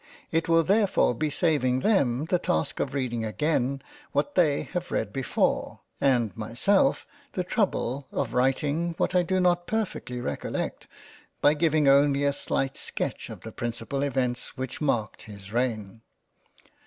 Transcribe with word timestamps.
It 0.31 0.49
will 0.49 0.63
therefore 0.63 1.13
be 1.13 1.29
saving 1.29 1.81
them 1.81 2.25
the 2.25 2.39
task 2.39 2.79
of 2.79 2.95
reading 2.95 3.23
again 3.23 3.83
what 4.13 4.33
they 4.33 4.63
have 4.63 4.89
read 4.89 5.13
before, 5.13 5.81
and 6.01 6.35
myself 6.35 7.05
the 7.33 7.43
trouble 7.43 8.07
of 8.11 8.33
writing 8.33 8.95
what 8.97 9.13
I 9.13 9.21
do 9.21 9.39
not 9.39 9.67
per 9.67 9.85
fectly 9.85 10.19
recollect, 10.19 10.87
by 11.39 11.53
giving 11.53 11.87
only 11.87 12.23
a 12.23 12.33
slight 12.33 12.77
sketch 12.77 13.29
of 13.29 13.41
the 13.41 13.51
principal 13.51 14.01
Events 14.01 14.57
which 14.57 14.81
marked 14.81 15.21
his 15.21 15.53
reign. 15.53 16.01